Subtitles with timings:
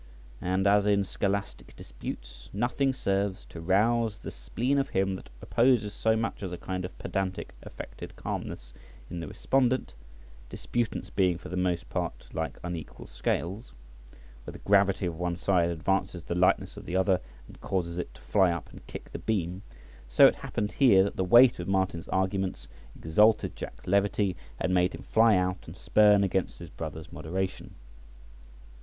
[0.41, 5.93] And as in scholastic disputes nothing serves to rouse the spleen of him that opposes
[5.93, 8.73] so much as a kind of pedantic affected calmness
[9.11, 9.93] in the respondent,
[10.49, 13.73] disputants being for the most part like unequal scales,
[14.43, 18.11] where the gravity of one side advances the lightness of the other, and causes it
[18.15, 19.61] to fly up and kick the beam;
[20.07, 24.95] so it happened here that the weight of Martin's arguments exalted Jack's levity, and made
[24.95, 27.75] him fly out and spurn against his brother's moderation.